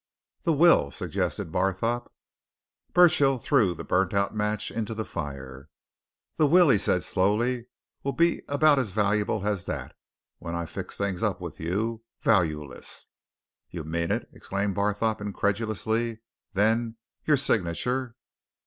[0.41, 2.11] "The will?" suggested Barthorpe.
[2.91, 5.69] Burchill threw the burnt out match into the fire.
[6.37, 7.67] "The will," he said slowly,
[8.01, 9.95] "will be about as valuable as that
[10.39, 12.01] when I've fixed things up with you.
[12.19, 13.09] Valueless!"
[13.69, 16.21] "You mean it?" exclaimed Barthorpe incredulously.
[16.53, 16.95] "Then
[17.25, 18.15] your signature?"